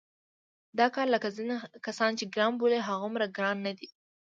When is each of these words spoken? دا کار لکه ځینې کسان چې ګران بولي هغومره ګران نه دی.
دا 0.79 0.87
کار 0.95 1.07
لکه 1.15 1.27
ځینې 1.35 1.55
کسان 1.85 2.11
چې 2.19 2.25
ګران 2.33 2.53
بولي 2.59 2.79
هغومره 2.89 3.25
ګران 3.37 3.57
نه 3.65 3.71
دی. 3.77 3.87